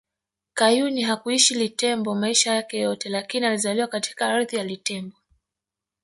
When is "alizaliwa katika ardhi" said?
3.45-4.55